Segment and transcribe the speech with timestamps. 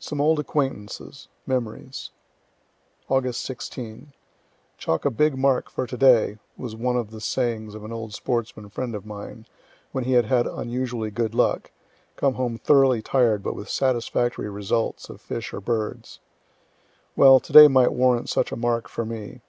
[0.00, 2.10] SOME OLD ACQUAINTANCES MEMORIES
[3.08, 3.32] Aug.
[3.32, 4.12] 16.
[4.76, 8.68] "Chalk a big mark for today," was one of the sayings of an old sportsman
[8.70, 9.46] friend of mine,
[9.92, 11.70] when he had had unusually good luck
[12.16, 16.18] come home thoroughly tired, but with satisfactory results of fish or birds.
[17.14, 19.42] Well, to day might warrant such a mark for me.